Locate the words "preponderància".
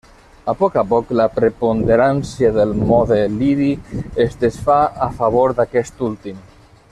1.33-2.51